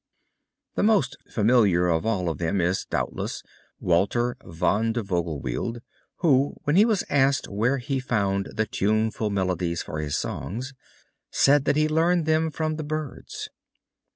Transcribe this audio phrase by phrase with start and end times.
[0.73, 3.43] The most familiar of all of them is doubtless
[3.79, 5.81] Walter von der Vogelweide
[6.21, 10.73] who, when he was asked where he found the tuneful melodies for his songs,
[11.29, 13.49] said that he learned them from the birds.